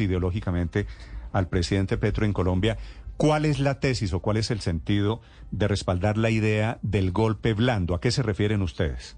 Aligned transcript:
ideológicamente 0.00 0.86
al 1.32 1.48
presidente 1.48 1.98
Petro 1.98 2.24
en 2.24 2.32
Colombia. 2.32 2.78
¿Cuál 3.16 3.44
es 3.44 3.58
la 3.58 3.80
tesis 3.80 4.12
o 4.12 4.20
cuál 4.20 4.36
es 4.36 4.50
el 4.50 4.60
sentido 4.60 5.20
de 5.50 5.68
respaldar 5.68 6.18
la 6.18 6.30
idea 6.30 6.78
del 6.82 7.12
golpe 7.12 7.54
blando? 7.54 7.94
¿A 7.94 8.00
qué 8.00 8.10
se 8.10 8.22
refieren 8.22 8.62
ustedes? 8.62 9.16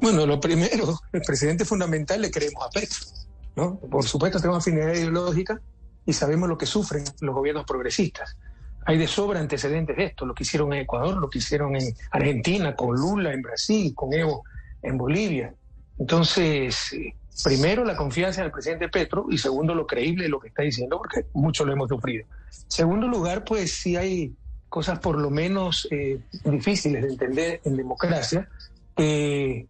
Bueno, 0.00 0.26
lo 0.26 0.38
primero, 0.38 1.00
el 1.12 1.22
presidente 1.22 1.64
fundamental 1.64 2.20
le 2.20 2.30
creemos 2.30 2.62
a 2.66 2.70
Petro, 2.70 2.98
¿no? 3.56 3.78
Por 3.78 4.04
supuesto 4.04 4.38
tenemos 4.38 4.58
afinidad 4.58 4.92
ideológica 4.92 5.60
y 6.04 6.12
sabemos 6.12 6.48
lo 6.48 6.58
que 6.58 6.66
sufren 6.66 7.04
los 7.20 7.34
gobiernos 7.34 7.64
progresistas. 7.64 8.36
Hay 8.84 8.98
de 8.98 9.08
sobra 9.08 9.40
antecedentes 9.40 9.96
de 9.96 10.04
esto, 10.04 10.26
lo 10.26 10.34
que 10.34 10.44
hicieron 10.44 10.72
en 10.74 10.80
Ecuador, 10.80 11.16
lo 11.16 11.30
que 11.30 11.38
hicieron 11.38 11.74
en 11.74 11.94
Argentina, 12.10 12.76
con 12.76 12.94
Lula 12.94 13.32
en 13.32 13.42
Brasil, 13.42 13.94
con 13.94 14.12
Evo 14.12 14.44
en 14.82 14.98
Bolivia. 14.98 15.54
Entonces, 15.98 16.94
primero 17.42 17.84
la 17.84 17.96
confianza 17.96 18.40
en 18.40 18.46
el 18.46 18.52
presidente 18.52 18.88
Petro 18.88 19.26
y 19.30 19.38
segundo 19.38 19.74
lo 19.74 19.86
creíble 19.86 20.24
de 20.24 20.30
lo 20.30 20.40
que 20.40 20.48
está 20.48 20.62
diciendo, 20.62 20.98
porque 20.98 21.26
mucho 21.32 21.64
lo 21.64 21.72
hemos 21.72 21.88
sufrido. 21.88 22.26
Segundo 22.68 23.06
lugar, 23.08 23.44
pues 23.44 23.72
sí 23.72 23.96
hay 23.96 24.34
cosas 24.68 24.98
por 24.98 25.18
lo 25.18 25.30
menos 25.30 25.86
eh, 25.90 26.18
difíciles 26.44 27.02
de 27.02 27.08
entender 27.08 27.60
en 27.64 27.76
democracia, 27.76 28.48
que 28.96 29.66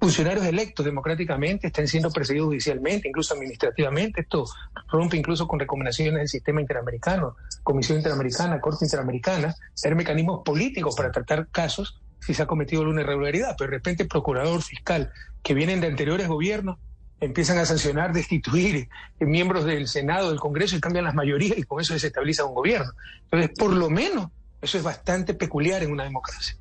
funcionarios 0.00 0.44
electos 0.44 0.84
democráticamente 0.84 1.68
estén 1.68 1.88
siendo 1.88 2.10
perseguidos 2.10 2.48
judicialmente, 2.48 3.08
incluso 3.08 3.32
administrativamente. 3.32 4.20
Esto 4.20 4.44
rompe 4.88 5.16
incluso 5.16 5.46
con 5.46 5.58
recomendaciones 5.58 6.20
del 6.20 6.28
sistema 6.28 6.60
interamericano, 6.60 7.36
Comisión 7.62 7.98
Interamericana, 7.98 8.60
Corte 8.60 8.84
Interamericana, 8.84 9.54
tener 9.80 9.96
mecanismos 9.96 10.42
políticos 10.44 10.94
para 10.94 11.10
tratar 11.10 11.48
casos 11.48 12.02
si 12.24 12.34
se 12.34 12.42
ha 12.42 12.46
cometido 12.46 12.82
alguna 12.82 13.02
irregularidad, 13.02 13.54
pero 13.58 13.70
de 13.70 13.76
repente 13.76 14.04
procurador, 14.04 14.62
fiscal, 14.62 15.12
que 15.42 15.54
vienen 15.54 15.80
de 15.80 15.88
anteriores 15.88 16.28
gobiernos, 16.28 16.78
empiezan 17.20 17.58
a 17.58 17.66
sancionar, 17.66 18.12
destituir 18.12 18.88
miembros 19.20 19.64
del 19.64 19.88
Senado, 19.88 20.30
del 20.30 20.40
Congreso 20.40 20.76
y 20.76 20.80
cambian 20.80 21.04
las 21.04 21.14
mayorías 21.14 21.58
y 21.58 21.62
con 21.62 21.80
eso 21.80 21.94
desestabiliza 21.94 22.44
un 22.44 22.54
gobierno. 22.54 22.92
Entonces, 23.24 23.50
por 23.58 23.72
lo 23.72 23.90
menos, 23.90 24.28
eso 24.60 24.78
es 24.78 24.84
bastante 24.84 25.34
peculiar 25.34 25.82
en 25.82 25.92
una 25.92 26.04
democracia, 26.04 26.56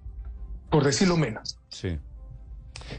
por 0.70 0.84
decirlo 0.84 1.18
menos. 1.18 1.60
Sí. 1.70 1.98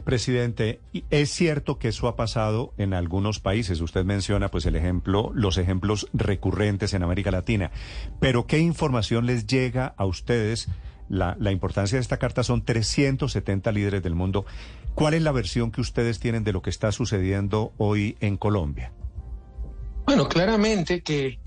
Presidente, 0.04 0.80
es 1.10 1.30
cierto 1.30 1.78
que 1.78 1.88
eso 1.88 2.08
ha 2.08 2.16
pasado 2.16 2.72
en 2.78 2.94
algunos 2.94 3.40
países. 3.40 3.80
Usted 3.80 4.04
menciona, 4.04 4.48
pues, 4.50 4.66
el 4.66 4.76
ejemplo, 4.76 5.30
los 5.34 5.58
ejemplos 5.58 6.08
recurrentes 6.12 6.94
en 6.94 7.02
América 7.02 7.30
Latina. 7.30 7.70
Pero 8.20 8.46
¿qué 8.46 8.58
información 8.58 9.26
les 9.26 9.46
llega 9.46 9.94
a 9.96 10.06
ustedes? 10.06 10.68
La, 11.08 11.36
importancia 11.50 11.96
de 11.96 12.02
esta 12.02 12.18
carta 12.18 12.42
son 12.42 12.64
370 12.64 13.72
líderes 13.72 14.02
del 14.02 14.14
mundo. 14.14 14.46
¿Cuál 14.94 15.14
es 15.14 15.22
la 15.22 15.32
versión 15.32 15.70
que 15.70 15.80
ustedes 15.80 16.18
tienen 16.18 16.44
de 16.44 16.52
lo 16.52 16.62
que 16.62 16.70
está 16.70 16.92
sucediendo 16.92 17.72
hoy 17.78 18.16
en 18.20 18.36
Colombia? 18.36 18.92
Bueno, 20.06 20.28
claramente 20.28 21.02
que 21.02 21.38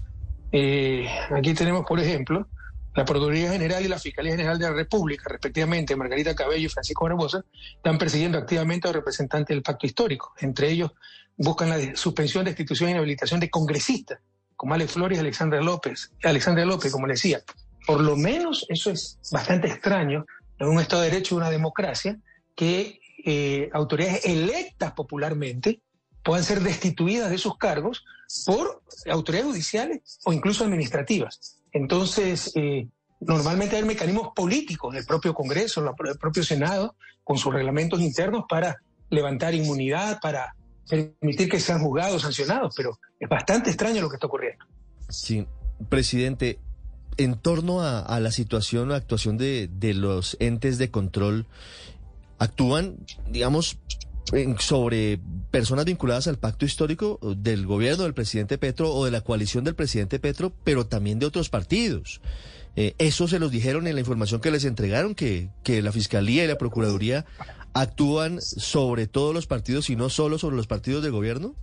eh, 0.52 1.08
aquí 1.32 1.54
tenemos, 1.54 1.86
por 1.86 2.00
ejemplo, 2.00 2.48
la 2.96 3.06
Procuraduría 3.06 3.52
General 3.52 3.84
y 3.84 3.88
la 3.88 4.00
Fiscalía 4.00 4.32
General 4.32 4.58
de 4.58 4.66
la 4.66 4.74
República, 4.74 5.30
respectivamente, 5.30 5.96
Margarita 5.96 6.34
Cabello 6.34 6.66
y 6.66 6.70
Francisco 6.70 7.06
Barbosa, 7.06 7.44
están 7.76 7.98
persiguiendo 8.00 8.40
activamente 8.40 8.88
a 8.88 8.90
los 8.90 8.98
representantes 8.98 9.56
del 9.56 9.62
pacto 9.62 9.86
histórico. 9.86 10.34
Entre 10.40 10.72
ellos, 10.72 10.92
buscan 11.38 11.70
la 11.70 11.96
suspensión, 11.96 12.46
destitución 12.46 12.90
y 12.90 12.92
inhabilitación 12.94 13.40
de 13.40 13.52
congresistas, 13.52 14.20
como 14.56 14.74
Alex 14.74 14.94
Flores 14.94 15.18
y 15.18 15.22
Alexandra 15.22 15.62
López. 15.62 16.12
Alexandra 16.24 16.66
López, 16.66 16.92
como 16.92 17.06
le 17.06 17.14
decía. 17.14 17.42
Por 17.88 18.02
lo 18.02 18.18
menos 18.18 18.66
eso 18.68 18.92
es 18.92 19.18
bastante 19.32 19.68
extraño 19.70 20.26
en 20.60 20.68
un 20.68 20.80
Estado 20.80 21.04
de 21.04 21.10
Derecho 21.10 21.36
y 21.36 21.38
una 21.38 21.50
democracia 21.50 22.20
que 22.54 23.00
eh, 23.26 23.70
autoridades 23.74 24.26
electas 24.26 24.92
popularmente 24.92 25.82
puedan 26.22 26.44
ser 26.44 26.60
destituidas 26.60 27.32
de 27.32 27.38
sus 27.38 27.58
cargos 27.58 28.04
por 28.46 28.84
autoridades 29.10 29.48
judiciales 29.48 30.20
o 30.26 30.34
incluso 30.34 30.66
administrativas. 30.66 31.62
Entonces, 31.72 32.52
eh, 32.56 32.90
normalmente 33.22 33.78
hay 33.78 33.84
mecanismos 33.84 34.30
políticos 34.36 34.94
del 34.94 35.06
propio 35.06 35.34
Congreso, 35.34 35.82
del 35.82 36.17
propio 36.20 36.44
Senado, 36.44 36.95
con 37.23 37.38
sus 37.38 37.54
reglamentos 37.54 38.02
internos 38.02 38.44
para 38.50 38.82
levantar 39.10 39.56
inmunidad, 39.56 40.20
para 40.20 40.54
permitir 40.90 41.50
que 41.50 41.60
sean 41.61 41.82
juzgados, 41.82 42.22
sancionados, 42.22 42.73
pero 42.76 43.00
es 43.17 43.30
bastante 43.30 43.70
extraño 43.70 44.02
lo 44.02 44.10
que 44.10 44.16
está 44.17 44.28
ocurriendo. 44.28 44.66
Sí, 45.08 45.48
presidente, 45.90 46.60
en 47.17 47.36
torno 47.36 47.82
a, 47.82 48.20
la 48.20 48.32
situación 48.32 48.92
o 48.92 48.94
actuación 48.94 49.38
de, 49.38 49.70
de 49.72 49.94
los 49.94 50.38
entes 50.39 50.78
de 50.78 50.92
control, 50.92 51.45
actúan, 52.39 52.98
digamos, 53.30 53.78
sobre 54.60 55.20
personas 55.52 55.86
vinculadas 55.86 56.28
al 56.28 56.38
pacto 56.38 56.66
histórico 56.66 57.20
del 57.38 57.66
gobierno 57.66 58.04
del 58.04 58.14
presidente 58.14 58.58
Petro 58.58 58.94
o 58.94 59.05
de 59.05 59.11
la 59.11 59.22
coalición 59.22 59.64
del 59.64 59.76
presidente 59.76 60.20
Petro, 60.20 60.52
pero 60.64 60.86
también 60.86 61.20
de 61.20 61.26
otros 61.26 61.50
partidos. 61.50 62.22
Eh, 62.76 62.94
eso 62.98 63.28
se 63.28 63.39
los 63.39 63.52
dijeron 63.52 63.88
en 63.88 63.95
la 63.95 64.02
información 64.02 64.42
que 64.42 64.52
les 64.52 64.66
entregaron, 64.66 65.16
que, 65.16 65.49
que 65.64 65.82
la 65.82 65.92
Fiscalía 65.92 66.44
y 66.44 66.48
la 66.48 66.58
Procuraduría 66.58 67.26
actúan 67.73 68.42
sobre 68.42 69.08
todos 69.08 69.34
los 69.34 69.48
partidos 69.48 69.89
y 69.89 69.95
no 69.95 70.10
solo 70.10 70.38
sobre 70.38 70.58
los 70.58 70.67
partidos 70.67 71.04
de 71.04 71.10
gobierno. 71.10 71.55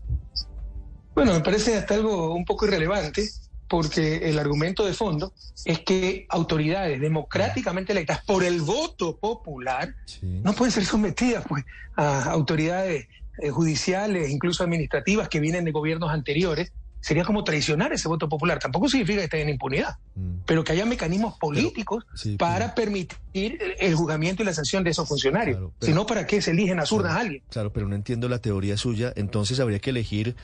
Bueno, 1.15 1.33
me 1.35 1.41
parece 1.41 1.77
hasta 1.77 1.95
algo 1.95 2.35
un 2.35 2.45
poco 2.45 2.67
irrelevante 2.67 3.29
porque 3.75 4.31
el 4.31 4.39
argumento 4.39 4.87
de 4.87 4.95
fondo 4.95 5.33
es 5.65 5.81
que 5.81 6.27
autoridades 6.29 7.01
democráticamente 7.01 7.91
electas 7.91 8.23
por 8.25 8.45
el 8.45 8.61
voto 8.61 9.17
popular 9.17 9.97
no 10.23 10.53
pueden 10.53 10.71
ser 10.71 10.85
sometidas 10.85 11.45
pues, 11.49 11.65
a 11.97 12.31
autoridades 12.31 13.09
eh, 13.39 13.51
judiciales, 13.51 14.31
incluso 14.31 14.63
administrativas 14.63 15.29
que 15.29 15.41
vienen 15.41 15.65
de 15.65 15.73
gobiernos 15.73 16.11
anteriores. 16.11 16.71
Sería 17.01 17.25
como 17.25 17.43
traicionar 17.43 17.93
ese 17.93 18.07
voto 18.07 18.29
popular. 18.29 18.61
Tampoco 18.61 18.89
significa 18.89 19.19
que 19.19 19.25
estén 19.25 19.41
en 19.41 19.49
impunidad, 19.49 19.97
mm. 20.15 20.45
pero 20.47 20.63
que 20.63 20.71
haya 20.71 20.87
mecanismos 20.87 21.37
políticos 21.37 22.07
para 22.39 22.77
permitir 22.77 23.59
el 23.81 23.95
juzgamiento 23.97 24.45
y 24.45 24.47
la 24.47 24.55
sanción 24.55 24.85
de 24.85 24.91
esos 24.91 25.09
funcionarios. 25.09 25.73
si 25.81 25.93
no, 25.93 26.07
¿para 26.07 26.29
qué 26.29 26.41
se 26.41 26.53
eligen 26.53 26.79
a 26.79 26.87
zurdas 26.87 27.17
a 27.17 27.21
alguien? 27.21 27.43
Claro, 27.51 27.73
pero 27.73 27.89
no 27.89 27.97
entiendo 27.97 28.29
la 28.29 28.39
teoría 28.39 28.77
suya. 28.77 29.13
Entonces 29.17 29.59
habría 29.59 29.81
que 29.81 29.91
elegir 29.91 30.37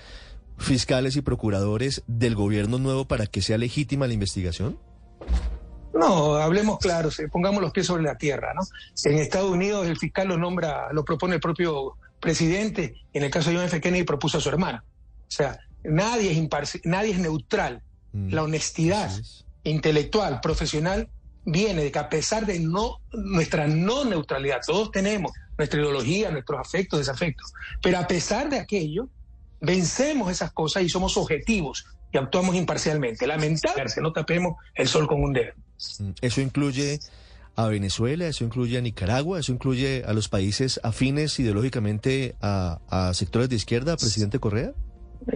fiscales 0.60 1.16
y 1.16 1.22
procuradores 1.22 2.02
del 2.06 2.34
gobierno 2.34 2.78
nuevo 2.78 3.06
para 3.06 3.26
que 3.26 3.42
sea 3.42 3.58
legítima 3.58 4.06
la 4.06 4.12
investigación? 4.12 4.78
No, 5.92 6.36
hablemos 6.36 6.78
claro, 6.78 7.10
pongamos 7.32 7.60
los 7.60 7.72
pies 7.72 7.86
sobre 7.86 8.04
la 8.04 8.16
tierra, 8.16 8.54
¿no? 8.54 8.62
En 9.04 9.18
Estados 9.18 9.50
Unidos 9.50 9.88
el 9.88 9.98
fiscal 9.98 10.28
lo 10.28 10.38
nombra, 10.38 10.92
lo 10.92 11.04
propone 11.04 11.34
el 11.34 11.40
propio 11.40 11.96
presidente, 12.20 12.94
en 13.12 13.24
el 13.24 13.30
caso 13.30 13.50
de 13.50 13.56
John 13.56 13.64
F. 13.64 13.80
Kennedy 13.80 14.04
propuso 14.04 14.38
a 14.38 14.40
su 14.40 14.48
hermana. 14.48 14.84
O 15.22 15.30
sea, 15.30 15.58
nadie 15.82 16.30
es 16.30 16.80
nadie 16.84 17.12
es 17.12 17.18
neutral. 17.18 17.82
Mm, 18.12 18.32
la 18.32 18.42
honestidad 18.44 19.10
intelectual, 19.64 20.40
profesional, 20.40 21.08
viene 21.44 21.82
de 21.82 21.90
que 21.90 21.98
a 21.98 22.08
pesar 22.08 22.46
de 22.46 22.60
no 22.60 23.00
nuestra 23.12 23.66
no 23.66 24.04
neutralidad, 24.04 24.60
todos 24.64 24.90
tenemos 24.92 25.32
nuestra 25.58 25.80
ideología, 25.80 26.30
nuestros 26.30 26.60
afectos, 26.60 27.00
desafectos, 27.00 27.52
pero 27.82 27.98
a 27.98 28.06
pesar 28.06 28.48
de 28.48 28.58
aquello, 28.58 29.08
vencemos 29.60 30.30
esas 30.30 30.52
cosas 30.52 30.82
y 30.82 30.88
somos 30.88 31.16
objetivos 31.16 31.84
y 32.12 32.18
actuamos 32.18 32.56
imparcialmente. 32.56 33.26
Lamentablemente, 33.26 34.00
no 34.00 34.12
tapemos 34.12 34.56
el 34.74 34.88
sol 34.88 35.06
con 35.06 35.22
un 35.22 35.32
dedo. 35.32 35.52
Mm, 35.98 36.10
eso 36.20 36.40
incluye 36.40 37.00
a 37.56 37.66
Venezuela, 37.68 38.26
eso 38.26 38.44
incluye 38.44 38.78
a 38.78 38.80
Nicaragua, 38.80 39.38
eso 39.38 39.52
incluye 39.52 40.04
a 40.06 40.12
los 40.12 40.28
países 40.28 40.80
afines 40.82 41.38
ideológicamente 41.38 42.36
a, 42.40 43.12
sectores 43.14 43.48
de 43.48 43.56
izquierda, 43.56 43.96
presidente 43.96 44.38
Correa. 44.38 44.72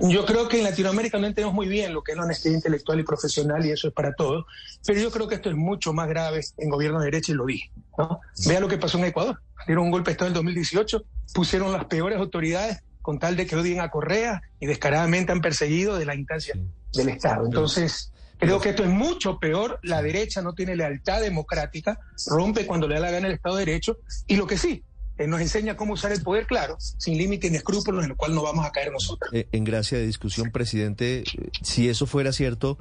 Yo 0.00 0.24
creo 0.24 0.48
que 0.48 0.58
en 0.58 0.64
Latinoamérica 0.64 1.18
no 1.18 1.26
entendemos 1.26 1.54
muy 1.54 1.68
bien 1.68 1.92
lo 1.92 2.02
que 2.02 2.12
es 2.12 2.16
la 2.16 2.24
honestidad 2.24 2.54
intelectual 2.54 3.00
y 3.00 3.02
profesional 3.02 3.66
y 3.66 3.70
eso 3.70 3.88
es 3.88 3.92
para 3.92 4.14
todos, 4.14 4.46
pero 4.86 4.98
yo 4.98 5.10
creo 5.10 5.28
que 5.28 5.34
esto 5.34 5.50
es 5.50 5.56
mucho 5.56 5.92
más 5.92 6.08
grave 6.08 6.40
en 6.56 6.70
gobierno 6.70 7.00
de 7.00 7.06
derecha 7.06 7.32
y 7.32 7.34
lo 7.34 7.44
dije. 7.44 7.70
¿no? 7.98 8.20
Vea 8.46 8.60
lo 8.60 8.68
que 8.68 8.78
pasó 8.78 8.96
en 8.96 9.04
Ecuador. 9.04 9.42
Dieron 9.66 9.84
un 9.84 9.90
golpe 9.90 10.10
de 10.10 10.12
Estado 10.12 10.28
en 10.28 10.32
el 10.32 10.36
2018, 10.36 11.04
pusieron 11.34 11.70
las 11.72 11.84
peores 11.84 12.18
autoridades 12.18 12.82
con 13.04 13.18
tal 13.18 13.36
de 13.36 13.46
que 13.46 13.54
odien 13.54 13.82
a 13.82 13.90
Correa 13.90 14.40
y 14.58 14.64
descaradamente 14.64 15.30
han 15.30 15.42
perseguido 15.42 15.98
de 15.98 16.06
la 16.06 16.14
instancia 16.14 16.58
del 16.94 17.10
Estado. 17.10 17.44
Entonces, 17.44 18.10
creo 18.38 18.62
que 18.62 18.70
esto 18.70 18.82
es 18.82 18.88
mucho 18.88 19.38
peor. 19.38 19.78
La 19.82 20.00
derecha 20.00 20.40
no 20.40 20.54
tiene 20.54 20.74
lealtad 20.74 21.20
democrática, 21.20 22.00
rompe 22.28 22.64
cuando 22.64 22.88
le 22.88 22.94
da 22.94 23.02
la 23.02 23.10
gana 23.10 23.26
el 23.26 23.34
Estado 23.34 23.56
de 23.56 23.66
Derecho 23.66 23.98
y 24.26 24.36
lo 24.36 24.46
que 24.46 24.56
sí, 24.56 24.82
eh, 25.18 25.26
nos 25.26 25.42
enseña 25.42 25.76
cómo 25.76 25.92
usar 25.92 26.12
el 26.12 26.22
poder, 26.22 26.46
claro, 26.46 26.78
sin 26.78 27.18
límite 27.18 27.50
ni 27.50 27.58
escrúpulos 27.58 28.02
en 28.06 28.12
el 28.12 28.16
cual 28.16 28.34
no 28.34 28.42
vamos 28.42 28.64
a 28.64 28.72
caer 28.72 28.90
nosotros. 28.90 29.30
Eh, 29.34 29.48
en 29.52 29.64
gracia 29.64 29.98
de 29.98 30.06
discusión, 30.06 30.50
presidente, 30.50 31.24
si 31.60 31.90
eso 31.90 32.06
fuera 32.06 32.32
cierto, 32.32 32.78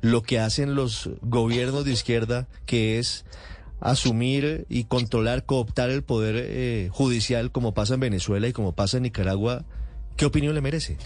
lo 0.00 0.22
que 0.22 0.38
hacen 0.38 0.74
los 0.74 1.10
gobiernos 1.20 1.84
de 1.84 1.92
izquierda, 1.92 2.48
que 2.64 2.98
es 2.98 3.26
asumir 3.80 4.66
y 4.68 4.84
controlar, 4.84 5.44
cooptar 5.44 5.90
el 5.90 6.02
poder 6.02 6.36
eh, 6.38 6.88
judicial 6.92 7.52
como 7.52 7.74
pasa 7.74 7.94
en 7.94 8.00
Venezuela 8.00 8.48
y 8.48 8.52
como 8.52 8.74
pasa 8.74 8.96
en 8.96 9.04
Nicaragua, 9.04 9.64
¿qué 10.16 10.26
opinión 10.26 10.54
le 10.54 10.60
merece? 10.60 10.96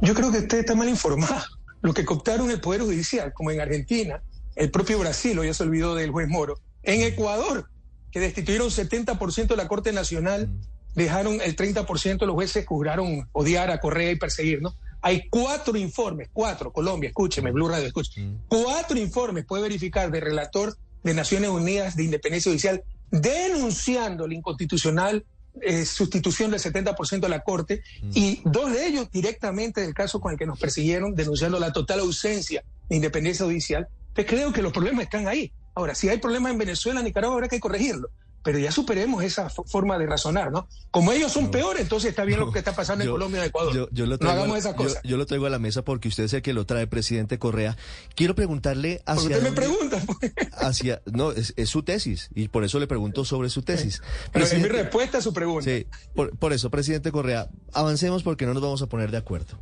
Yo 0.00 0.14
creo 0.14 0.32
que 0.32 0.38
usted 0.38 0.58
está 0.58 0.74
mal 0.74 0.88
informado. 0.88 1.44
Lo 1.82 1.94
que 1.94 2.04
cooptaron 2.04 2.50
el 2.50 2.60
poder 2.60 2.82
judicial, 2.82 3.32
como 3.32 3.50
en 3.50 3.60
Argentina, 3.60 4.22
el 4.54 4.70
propio 4.70 4.98
Brasil, 4.98 5.38
hoy 5.38 5.46
ya 5.46 5.54
se 5.54 5.62
olvidó 5.62 5.94
del 5.94 6.10
juez 6.10 6.28
Moro, 6.28 6.60
en 6.82 7.02
Ecuador, 7.02 7.70
que 8.10 8.20
destituyeron 8.20 8.68
70% 8.68 9.46
de 9.46 9.56
la 9.56 9.68
Corte 9.68 9.92
Nacional 9.92 10.50
dejaron 10.94 11.40
el 11.40 11.56
30% 11.56 12.18
de 12.18 12.26
los 12.26 12.34
jueces 12.34 12.66
juraron 12.66 13.28
odiar 13.32 13.70
a 13.70 13.80
Correa 13.80 14.10
y 14.10 14.16
perseguirnos. 14.16 14.76
Hay 15.02 15.28
cuatro 15.30 15.76
informes, 15.76 16.28
cuatro, 16.32 16.72
Colombia, 16.72 17.08
escúcheme, 17.08 17.52
Blue 17.52 17.68
Radio, 17.68 17.86
escúcheme. 17.86 18.26
Mm. 18.26 18.38
Cuatro 18.48 18.98
informes 18.98 19.46
puede 19.46 19.62
verificar 19.62 20.10
de 20.10 20.20
relator 20.20 20.76
de 21.02 21.14
Naciones 21.14 21.50
Unidas 21.50 21.96
de 21.96 22.04
Independencia 22.04 22.50
Judicial 22.50 22.82
denunciando 23.10 24.26
la 24.26 24.34
inconstitucional 24.34 25.24
eh, 25.60 25.84
sustitución 25.84 26.52
del 26.52 26.60
70% 26.60 27.20
de 27.20 27.28
la 27.28 27.40
Corte 27.40 27.82
mm. 28.02 28.10
y 28.14 28.40
dos 28.44 28.72
de 28.72 28.86
ellos 28.86 29.10
directamente 29.10 29.80
del 29.80 29.94
caso 29.94 30.20
con 30.20 30.32
el 30.32 30.38
que 30.38 30.46
nos 30.46 30.58
persiguieron, 30.58 31.14
denunciando 31.14 31.58
la 31.58 31.72
total 31.72 32.00
ausencia 32.00 32.62
de 32.88 32.96
independencia 32.96 33.44
judicial. 33.44 33.88
Te 34.14 34.24
creo 34.24 34.52
que 34.52 34.62
los 34.62 34.72
problemas 34.72 35.04
están 35.04 35.26
ahí. 35.26 35.52
Ahora, 35.74 35.94
si 35.94 36.08
hay 36.08 36.18
problemas 36.18 36.52
en 36.52 36.58
Venezuela, 36.58 37.02
Nicaragua, 37.02 37.36
habrá 37.36 37.48
que 37.48 37.60
corregirlo 37.60 38.10
pero 38.42 38.58
ya 38.58 38.72
superemos 38.72 39.22
esa 39.22 39.50
forma 39.50 39.98
de 39.98 40.06
razonar, 40.06 40.50
¿no? 40.50 40.66
Como 40.90 41.12
ellos 41.12 41.32
son 41.32 41.50
peores, 41.50 41.82
entonces 41.82 42.10
está 42.10 42.24
bien 42.24 42.40
lo 42.40 42.50
que 42.52 42.58
está 42.58 42.74
pasando 42.74 43.04
en 43.04 43.10
Colombia 43.10 43.44
y 43.44 43.48
Ecuador. 43.48 43.88
Yo, 43.92 44.06
lo 44.06 44.18
traigo, 44.18 44.34
no 44.34 44.40
hagamos 44.40 44.58
esa 44.58 44.74
cosa. 44.74 45.00
Yo, 45.04 45.16
lo 45.16 45.26
traigo 45.26 45.46
a 45.46 45.50
la 45.50 45.58
mesa 45.58 45.82
porque 45.82 46.08
usted 46.08 46.24
es 46.24 46.32
el 46.32 46.42
que 46.42 46.52
lo 46.52 46.64
trae, 46.64 46.86
presidente 46.86 47.38
Correa. 47.38 47.76
Quiero 48.14 48.34
preguntarle 48.34 49.02
hacia... 49.06 49.36
usted 49.36 49.42
me 49.42 49.52
pregunta. 49.52 50.02
Pues. 50.06 50.32
Hacia, 50.52 51.02
no, 51.06 51.32
es, 51.32 51.54
su 51.66 51.82
tesis 51.82 52.30
y 52.34 52.48
por 52.48 52.64
eso 52.64 52.78
le 52.78 52.86
pregunto 52.86 53.24
sobre 53.24 53.50
su 53.50 53.62
tesis. 53.62 54.02
Pero 54.32 54.44
es 54.44 54.58
mi 54.58 54.68
respuesta 54.68 55.18
a 55.18 55.22
su 55.22 55.32
pregunta. 55.32 55.70
Sí, 55.70 55.86
por, 56.14 56.36
por 56.36 56.52
eso, 56.52 56.70
presidente 56.70 57.12
Correa, 57.12 57.48
avancemos 57.72 58.22
porque 58.22 58.46
no 58.46 58.54
nos 58.54 58.62
vamos 58.62 58.82
a 58.82 58.86
poner 58.86 59.10
de 59.10 59.18
acuerdo. 59.18 59.58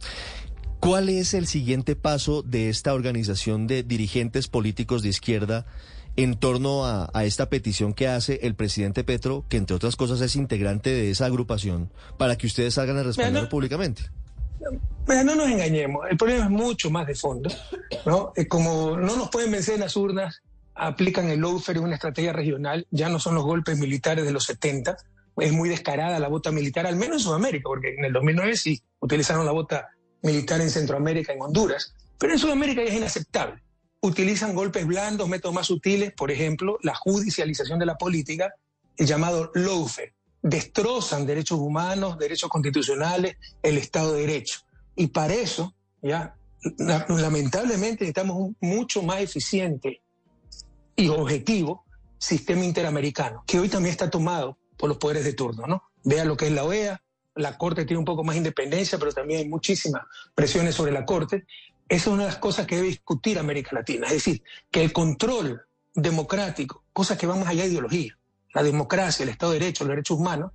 ¿Cuál 0.80 1.08
es 1.08 1.34
el 1.34 1.48
siguiente 1.48 1.96
paso 1.96 2.42
de 2.42 2.68
esta 2.68 2.94
organización 2.94 3.66
de 3.66 3.82
dirigentes 3.82 4.46
políticos 4.46 5.02
de 5.02 5.08
izquierda 5.08 5.66
en 6.18 6.34
torno 6.34 6.84
a, 6.84 7.24
esta 7.24 7.48
petición 7.48 7.94
que 7.94 8.08
hace 8.08 8.40
el 8.42 8.56
presidente 8.56 9.04
Petro, 9.04 9.44
que 9.48 9.56
entre 9.56 9.76
otras 9.76 9.94
cosas 9.94 10.20
es 10.20 10.34
integrante 10.34 10.90
de 10.90 11.12
esa 11.12 11.26
agrupación, 11.26 11.92
para 12.16 12.36
que 12.36 12.48
ustedes 12.48 12.74
salgan 12.74 12.98
a 12.98 13.04
responder 13.04 13.48
públicamente? 13.48 14.02
no 15.06 15.36
nos 15.36 15.48
engañemos, 15.48 16.06
el 16.10 16.16
problema 16.16 16.46
es 16.46 16.50
mucho 16.50 16.90
más 16.90 17.06
de 17.06 17.14
fondo. 17.14 17.48
¿no? 18.04 18.32
Como 18.48 18.96
no 18.96 19.14
nos 19.14 19.30
pueden 19.30 19.52
vencer 19.52 19.74
en 19.74 19.80
las 19.82 19.94
urnas, 19.94 20.42
aplican 20.74 21.30
el 21.30 21.40
lawfare, 21.40 21.78
una 21.78 21.94
estrategia 21.94 22.32
regional, 22.32 22.84
ya 22.90 23.08
no 23.08 23.20
son 23.20 23.36
los 23.36 23.44
golpes 23.44 23.78
militares 23.78 24.24
de 24.24 24.32
los 24.32 24.42
70, 24.42 24.96
es 25.36 25.52
muy 25.52 25.68
descarada 25.68 26.18
la 26.18 26.26
bota 26.26 26.50
militar, 26.50 26.84
al 26.88 26.96
menos 26.96 27.18
en 27.18 27.22
Sudamérica, 27.22 27.62
porque 27.68 27.94
en 27.96 28.04
el 28.04 28.12
2009 28.12 28.56
sí 28.56 28.82
utilizaron 28.98 29.46
la 29.46 29.52
bota 29.52 29.86
militar 30.22 30.60
en 30.60 30.70
Centroamérica, 30.70 31.32
en 31.32 31.42
Honduras, 31.42 31.94
pero 32.18 32.32
en 32.32 32.40
Sudamérica 32.40 32.82
ya 32.82 32.90
es 32.90 32.96
inaceptable 32.96 33.62
utilizan 34.00 34.54
golpes 34.54 34.86
blandos, 34.86 35.28
métodos 35.28 35.54
más 35.54 35.66
sutiles, 35.66 36.12
por 36.12 36.30
ejemplo, 36.30 36.78
la 36.82 36.94
judicialización 36.94 37.78
de 37.78 37.86
la 37.86 37.98
política, 37.98 38.54
el 38.96 39.06
llamado 39.06 39.50
lawfare. 39.54 40.14
Destrozan 40.40 41.26
derechos 41.26 41.58
humanos, 41.58 42.18
derechos 42.18 42.48
constitucionales, 42.48 43.36
el 43.62 43.76
Estado 43.76 44.12
de 44.12 44.20
Derecho. 44.20 44.60
Y 44.94 45.08
para 45.08 45.34
eso, 45.34 45.74
ya, 46.00 46.36
lamentablemente 47.08 48.04
necesitamos 48.04 48.36
un 48.36 48.56
mucho 48.60 49.02
más 49.02 49.20
eficiente 49.20 50.00
y 50.96 51.08
objetivo 51.08 51.84
sistema 52.18 52.64
interamericano, 52.64 53.44
que 53.46 53.60
hoy 53.60 53.68
también 53.68 53.92
está 53.92 54.10
tomado 54.10 54.58
por 54.76 54.88
los 54.88 54.98
poderes 54.98 55.24
de 55.24 55.32
turno, 55.32 55.66
¿no? 55.66 55.82
Vea 56.04 56.24
lo 56.24 56.36
que 56.36 56.46
es 56.46 56.52
la 56.52 56.64
OEA, 56.64 57.00
la 57.34 57.56
Corte 57.56 57.84
tiene 57.84 57.98
un 57.98 58.04
poco 58.04 58.24
más 58.24 58.34
de 58.34 58.38
independencia, 58.38 58.98
pero 58.98 59.12
también 59.12 59.40
hay 59.40 59.48
muchísimas 59.48 60.02
presiones 60.34 60.74
sobre 60.74 60.92
la 60.92 61.04
Corte, 61.04 61.46
esa 61.88 62.10
es 62.10 62.14
una 62.14 62.24
de 62.24 62.28
las 62.28 62.38
cosas 62.38 62.66
que 62.66 62.76
debe 62.76 62.88
discutir 62.88 63.38
América 63.38 63.70
Latina. 63.72 64.06
Es 64.06 64.14
decir, 64.14 64.42
que 64.70 64.82
el 64.82 64.92
control 64.92 65.62
democrático, 65.94 66.84
cosas 66.92 67.16
que 67.16 67.26
van 67.26 67.40
más 67.40 67.48
allá 67.48 67.62
de 67.62 67.70
ideología, 67.70 68.18
la 68.52 68.62
democracia, 68.62 69.22
el 69.22 69.30
Estado 69.30 69.52
de 69.52 69.60
Derecho, 69.60 69.84
los 69.84 69.90
derechos 69.90 70.18
humanos, 70.18 70.52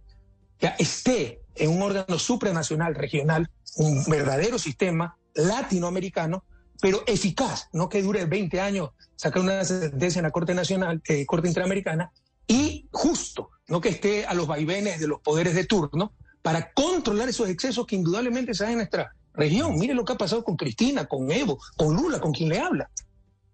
ya 0.60 0.70
esté 0.80 1.42
en 1.56 1.72
un 1.72 1.82
órgano 1.82 2.20
supranacional, 2.20 2.96
regional, 2.96 3.50
un 3.76 4.04
verdadero 4.06 4.60
sistema 4.60 5.18
latinoamericano, 5.34 6.44
pero 6.80 7.04
eficaz, 7.08 7.70
no 7.74 7.90
que 7.90 8.02
dure 8.02 8.26
20 8.26 8.62
años 8.62 8.92
sacar 9.16 9.42
una 9.42 9.64
sentencia 9.64 10.20
en 10.20 10.24
la 10.24 10.32
Corte 10.32 10.54
Nacional, 10.54 11.02
eh, 11.08 11.26
Corte 11.26 11.48
Interamericana, 11.48 12.12
y 12.48 12.88
justo, 12.92 13.50
no 13.68 13.82
que 13.82 13.90
esté 13.90 14.26
a 14.26 14.34
los 14.34 14.48
vaivenes 14.48 15.00
de 15.00 15.08
los 15.08 15.22
poderes 15.22 15.56
de 15.56 15.66
turno, 15.66 16.14
para 16.42 16.74
controlar 16.74 17.30
esos 17.30 17.50
excesos 17.50 17.88
que 17.88 17.96
indudablemente 17.96 18.54
se 18.54 18.64
dan 18.64 18.74
en 18.74 18.80
nuestra 18.80 19.16
región. 19.34 19.78
Mire 19.78 19.94
lo 19.94 20.06
que 20.06 20.14
ha 20.14 20.18
pasado 20.18 20.44
con 20.44 20.56
Cristina, 20.56 21.06
con 21.06 21.32
Evo, 21.32 21.60
con 21.78 21.96
Lula, 21.96 22.20
con 22.20 22.32
quien 22.32 22.50
le 22.50 22.60
habla. 22.60 22.90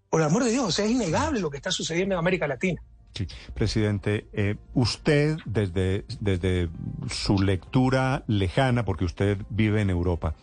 Por 0.08 0.20
el 0.20 0.26
amor 0.26 0.44
de 0.44 0.50
Dios, 0.50 0.64
o 0.64 0.70
sea, 0.72 0.84
es 0.84 0.90
innegable 0.90 1.40
lo 1.40 1.50
que 1.50 1.56
está 1.56 1.70
sucediendo 1.70 2.14
en 2.14 2.18
América 2.18 2.46
Latina. 2.46 2.82
Sí, 3.14 3.26
presidente, 3.54 4.28
eh, 4.32 4.56
usted 4.74 5.36
desde, 5.44 6.04
desde 6.20 6.68
su 7.08 7.38
lectura 7.38 8.24
lejana, 8.28 8.84
porque 8.84 9.04
usted 9.04 9.38
vive 9.50 9.80
en 9.80 9.90
Europa, 9.90 10.34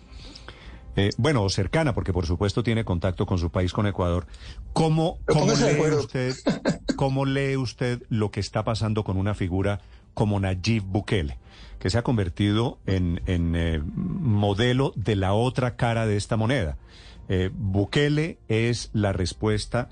eh, 0.97 1.11
bueno, 1.17 1.43
o 1.43 1.49
cercana, 1.49 1.93
porque 1.93 2.11
por 2.11 2.25
supuesto 2.25 2.63
tiene 2.63 2.83
contacto 2.83 3.25
con 3.25 3.37
su 3.37 3.51
país, 3.51 3.71
con 3.71 3.87
Ecuador, 3.87 4.25
¿cómo, 4.73 5.19
cómo 5.27 5.53
lee, 5.53 5.79
usted, 5.95 6.35
¿cómo 6.97 7.25
lee 7.25 7.55
usted 7.55 8.01
lo 8.09 8.31
que 8.31 8.39
está 8.39 8.63
pasando 8.63 9.03
con 9.03 9.15
una 9.15 9.33
figura 9.33 9.79
como 10.17 10.39
Nayib 10.39 10.83
Bukele? 10.83 11.37
que 11.79 11.91
se 11.91 11.99
ha 11.99 12.01
convertido 12.01 12.79
en, 12.87 13.21
eh, 13.27 13.81
modelo 13.85 14.93
de 14.95 15.15
la 15.15 15.33
otra 15.33 15.75
cara 15.75 16.07
de 16.07 16.17
esta 16.17 16.35
moneda. 16.35 16.75
Eh, 17.29 17.51
Bukele 17.53 18.39
es 18.47 18.89
la 18.93 19.13
respuesta 19.13 19.89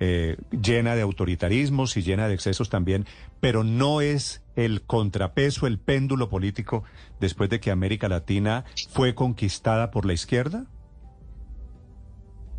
eh, 0.00 0.38
llena 0.50 0.94
de 0.94 1.02
autoritarismos 1.02 1.98
y 1.98 2.02
llena 2.02 2.26
de 2.26 2.32
excesos 2.32 2.70
también, 2.70 3.04
pero 3.40 3.64
no 3.64 4.00
es 4.00 4.42
el 4.56 4.80
contrapeso, 4.80 5.66
el 5.66 5.78
péndulo 5.78 6.30
político 6.30 6.84
después 7.20 7.50
de 7.50 7.60
que 7.60 7.70
América 7.70 8.08
Latina 8.08 8.64
fue 8.90 9.14
conquistada 9.14 9.90
por 9.90 10.06
la 10.06 10.14
izquierda? 10.14 10.64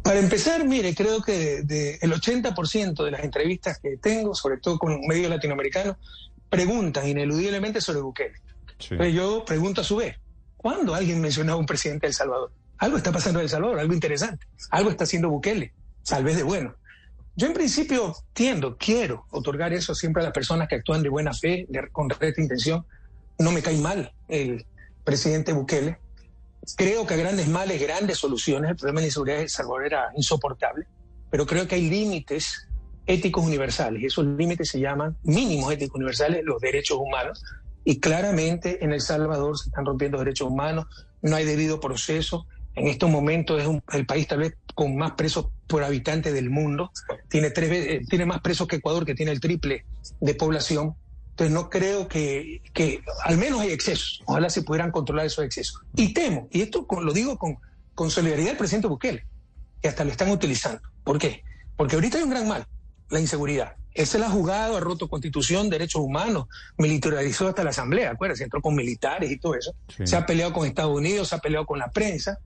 Para 0.04 0.19
empezar, 0.19 0.66
mire, 0.66 0.94
creo 0.94 1.22
que 1.24 1.58
el 1.58 2.14
80% 2.14 3.04
de 3.04 3.12
las 3.12 3.24
entrevistas 3.24 3.80
que 3.80 3.98
tengo, 3.98 4.36
sobre 4.36 4.58
todo 4.58 4.78
con 4.78 5.02
medios 5.02 5.30
latinoamericanos, 5.30 5.98
preguntan 6.50 7.08
ineludiblemente 7.08 7.82
sobre 7.82 8.02
Bukele. 8.02 8.40
Pues 8.96 9.14
yo 9.14 9.44
pregunto 9.46 9.82
a 9.82 9.84
su 9.84 9.98
vez, 9.98 10.18
¿cuándo 10.56 10.94
alguien 10.94 11.20
mencionó 11.20 11.54
a 11.54 11.56
un 11.56 11.66
presidente 11.66 12.06
de 12.06 12.10
El 12.10 12.14
Salvador? 12.14 12.52
Algo 12.78 12.98
está 12.98 13.12
pasando 13.12 13.40
en 13.40 13.46
El 13.46 13.50
Salvador, 13.50 13.80
algo 13.80 13.94
interesante. 13.94 14.46
Algo 14.70 14.92
está 14.92 15.06
haciendo 15.06 15.30
Bukele, 15.30 15.74
tal 16.06 16.24
vez 16.24 16.38
de 16.38 16.44
bueno. 16.44 16.76
Yo 17.36 17.48
en 17.48 17.54
principio 17.54 18.16
tiendo, 18.34 18.78
quiero 18.78 19.26
otorgar 19.30 19.74
eso 19.74 19.94
siempre 19.94 20.22
a 20.22 20.26
las 20.26 20.34
personas 20.34 20.68
que 20.68 20.76
actúan 20.76 21.04
de 21.04 21.10
buena 21.10 21.34
fe, 21.34 21.68
con 21.92 22.10
recta 22.10 22.42
intención. 22.42 22.86
No 23.40 23.52
me 23.52 23.62
cae 23.62 23.78
mal 23.78 24.14
el 24.28 24.66
presidente 25.04 25.54
Bukele. 25.54 26.00
Creo 26.76 27.06
que 27.06 27.14
a 27.14 27.18
grandes 27.18 27.48
males, 27.48 27.82
grandes 27.82 28.18
soluciones. 28.18 28.72
El 28.72 28.76
problema 28.76 29.00
de 29.00 29.04
la 29.04 29.08
inseguridad 29.08 29.38
de 29.38 29.44
El 29.44 29.50
Salvador 29.50 29.86
era 29.86 30.12
insoportable, 30.16 30.86
pero 31.30 31.45
creo 31.45 31.68
que 31.68 31.76
hay 31.76 31.90
límites 31.90 32.67
éticos 33.07 33.45
universales 33.45 34.04
esos 34.04 34.26
límites 34.26 34.69
se 34.69 34.80
llaman 34.80 35.18
mínimos 35.23 35.73
éticos 35.73 35.95
universales, 35.95 36.44
los 36.44 36.61
derechos 36.61 36.97
humanos, 36.97 37.44
y 37.83 37.99
claramente 37.99 38.83
en 38.83 38.92
El 38.92 39.02
Salvador 39.02 39.57
se 39.57 39.69
están 39.69 39.85
rompiendo 39.85 40.19
derechos 40.19 40.49
humanos, 40.49 40.85
no 41.21 41.35
hay 41.37 41.45
debido 41.45 41.80
proceso. 41.80 42.45
En 42.76 42.87
estos 42.87 43.09
momentos 43.09 43.61
es 43.61 43.68
el 43.97 44.06
país 44.06 44.28
tal 44.28 44.40
vez 44.40 44.56
con 44.76 44.97
más 44.97 45.14
presos 45.14 45.47
por 45.68 45.83
habitante 45.83 46.33
del 46.33 46.49
mundo. 46.49 46.92
Tiene, 47.30 47.49
tres, 47.49 47.71
eh, 47.71 48.02
tiene 48.09 48.26
más 48.26 48.42
presos 48.42 48.68
que 48.68 48.76
Ecuador, 48.76 49.06
que 49.06 49.16
tiene 49.16 49.31
el 49.31 49.40
triple 49.40 49.85
de 50.19 50.35
población. 50.35 50.95
Entonces 51.30 51.54
no 51.54 51.69
creo 51.69 52.07
que, 52.07 52.61
que 52.73 53.02
al 53.23 53.37
menos 53.37 53.61
hay 53.61 53.71
excesos. 53.71 54.21
Ojalá 54.26 54.49
se 54.49 54.64
pudieran 54.64 54.92
controlar 54.92 55.26
esos 55.26 55.45
excesos. 55.45 55.81
Y 55.95 56.14
temo, 56.14 56.47
y 56.52 56.61
esto 56.61 56.85
lo 57.02 57.14
digo 57.14 57.37
con, 57.37 57.57
con 57.95 58.11
solidaridad 58.11 58.49
del 58.49 58.57
presidente 58.57 58.87
Bukele, 58.87 59.26
que 59.81 59.87
hasta 59.87 60.04
lo 60.04 60.11
están 60.11 60.30
utilizando. 60.30 60.81
¿Por 61.04 61.18
qué? 61.18 61.44
Porque 61.76 61.95
ahorita 61.95 62.18
hay 62.18 62.23
un 62.23 62.31
gran 62.31 62.47
mal, 62.47 62.68
la 63.09 63.19
inseguridad. 63.19 63.76
Él 63.94 64.06
se 64.06 64.19
la 64.19 64.28
ha 64.28 64.30
jugado, 64.30 64.78
ha 64.78 64.80
roto 64.80 65.09
constitución, 65.09 65.69
derechos 65.69 66.02
humanos, 66.02 66.47
militarizó 66.78 67.47
hasta 67.47 67.64
la 67.64 67.71
asamblea, 67.71 68.11
acuérdense, 68.11 68.44
entró 68.44 68.61
con 68.61 68.76
militares 68.76 69.31
y 69.31 69.37
todo 69.37 69.56
eso. 69.56 69.73
Se 70.04 70.16
ha 70.16 70.26
peleado 70.26 70.54
con 70.54 70.68
Estados 70.68 70.95
Unidos, 70.95 71.30
se 71.30 71.35
ha 71.35 71.40
peleado 71.40 71.66
con 71.66 71.80
la 71.80 71.90
prensa. 71.90 72.37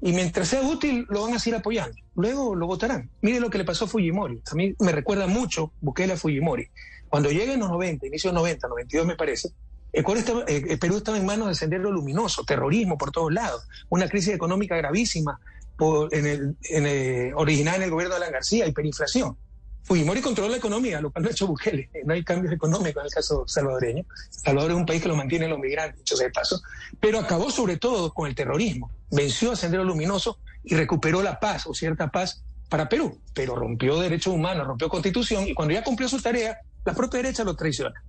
Y 0.00 0.12
mientras 0.12 0.48
sea 0.48 0.62
útil, 0.62 1.06
lo 1.10 1.22
van 1.22 1.34
a 1.34 1.38
seguir 1.38 1.56
apoyando. 1.56 1.96
Luego 2.14 2.54
lo 2.54 2.66
votarán. 2.66 3.10
Mire 3.20 3.40
lo 3.40 3.50
que 3.50 3.58
le 3.58 3.64
pasó 3.64 3.84
a 3.84 3.88
Fujimori. 3.88 4.40
A 4.50 4.54
mí 4.54 4.74
me 4.78 4.92
recuerda 4.92 5.26
mucho 5.26 5.72
Bukele 5.80 6.14
a 6.14 6.16
Fujimori. 6.16 6.68
Cuando 7.08 7.30
llega 7.30 7.52
en 7.52 7.60
los 7.60 7.70
90, 7.70 8.06
inicio 8.06 8.30
de 8.30 8.34
90, 8.34 8.68
92 8.68 9.06
me 9.06 9.16
parece, 9.16 9.50
estaba, 9.92 10.44
eh, 10.48 10.64
el 10.68 10.78
Perú 10.78 10.96
estaba 10.96 11.16
en 11.16 11.26
manos 11.26 11.46
del 11.46 11.56
sendero 11.56 11.90
luminoso, 11.92 12.44
terrorismo 12.44 12.98
por 12.98 13.12
todos 13.12 13.32
lados, 13.32 13.66
una 13.88 14.08
crisis 14.08 14.34
económica 14.34 14.76
gravísima 14.76 15.38
por, 15.76 16.12
en 16.14 16.26
el, 16.26 16.56
en 16.62 16.86
el, 16.86 17.34
original 17.34 17.76
en 17.76 17.82
el 17.82 17.90
gobierno 17.90 18.14
de 18.14 18.22
Alan 18.22 18.32
García, 18.32 18.66
hiperinflación. 18.66 19.36
Fujimori 19.84 20.22
controla 20.22 20.52
la 20.52 20.56
economía, 20.56 21.00
lo 21.00 21.10
cual 21.10 21.24
no 21.24 21.28
ha 21.28 21.32
hecho 21.32 21.46
Bukele. 21.46 21.90
No 22.04 22.14
hay 22.14 22.24
cambios 22.24 22.52
económicos 22.54 23.02
en 23.02 23.06
el 23.06 23.12
caso 23.12 23.44
salvadoreño. 23.46 24.04
Salvador 24.30 24.70
es 24.70 24.76
un 24.78 24.86
país 24.86 25.02
que 25.02 25.08
lo 25.08 25.16
mantiene 25.16 25.46
los 25.46 25.58
migrantes, 25.58 25.98
dicho 25.98 26.16
sea 26.16 26.26
de 26.26 26.32
paso. 26.32 26.60
Pero 27.00 27.18
acabó 27.18 27.50
sobre 27.50 27.76
todo 27.76 28.12
con 28.12 28.26
el 28.26 28.34
terrorismo. 28.34 28.90
Venció 29.10 29.52
a 29.52 29.56
Sendero 29.56 29.84
Luminoso 29.84 30.38
y 30.62 30.74
recuperó 30.74 31.22
la 31.22 31.38
paz 31.38 31.66
o 31.66 31.74
cierta 31.74 32.10
paz 32.10 32.42
para 32.70 32.88
Perú. 32.88 33.20
Pero 33.34 33.54
rompió 33.54 34.00
derechos 34.00 34.32
humanos, 34.32 34.66
rompió 34.66 34.88
constitución 34.88 35.46
y 35.46 35.52
cuando 35.52 35.74
ya 35.74 35.84
cumplió 35.84 36.08
su 36.08 36.20
tarea, 36.20 36.58
la 36.84 36.94
propia 36.94 37.18
derecha 37.18 37.44
lo 37.44 37.54
traiciona. 37.54 38.02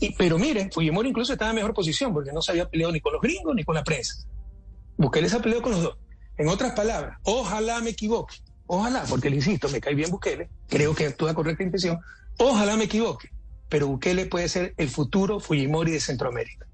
Y, 0.00 0.12
pero 0.16 0.38
miren, 0.38 0.72
Fujimori 0.72 1.10
incluso 1.10 1.32
estaba 1.32 1.50
en 1.50 1.56
mejor 1.56 1.72
posición 1.72 2.12
porque 2.12 2.32
no 2.32 2.42
se 2.42 2.50
había 2.50 2.68
peleado 2.68 2.92
ni 2.92 3.00
con 3.00 3.12
los 3.12 3.22
gringos 3.22 3.54
ni 3.54 3.62
con 3.62 3.76
la 3.76 3.84
prensa. 3.84 4.26
Bukele 4.96 5.28
se 5.28 5.36
ha 5.36 5.40
peleado 5.40 5.62
con 5.62 5.72
los 5.72 5.82
dos. 5.82 5.98
En 6.36 6.48
otras 6.48 6.72
palabras, 6.72 7.18
ojalá 7.22 7.80
me 7.80 7.90
equivoque, 7.90 8.34
ojalá, 8.66 9.04
porque 9.08 9.30
le 9.30 9.36
insisto, 9.36 9.68
me 9.68 9.80
cae 9.80 9.94
bien 9.94 10.10
Bukele, 10.10 10.48
creo 10.68 10.94
que 10.94 11.06
actúa 11.06 11.34
correcta 11.34 11.62
intención, 11.62 12.00
ojalá 12.38 12.76
me 12.76 12.84
equivoque, 12.84 13.30
pero 13.68 13.86
Bukele 13.86 14.26
puede 14.26 14.48
ser 14.48 14.74
el 14.76 14.88
futuro 14.88 15.40
Fujimori 15.40 15.92
de 15.92 16.00
Centroamérica. 16.00 16.66